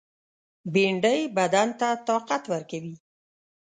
بېنډۍ 0.73 1.19
بدن 1.37 1.69
ته 1.79 1.89
طاقت 2.07 2.43
ورکوي 2.53 2.95